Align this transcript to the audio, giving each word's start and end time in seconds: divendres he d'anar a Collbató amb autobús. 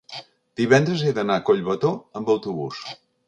divendres 0.61 1.03
he 1.03 1.11
d'anar 1.17 1.37
a 1.37 1.43
Collbató 1.51 1.93
amb 2.21 2.35
autobús. 2.37 2.81